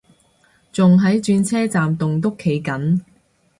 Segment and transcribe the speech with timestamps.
[0.73, 3.01] 仲喺轉車站棟篤企緊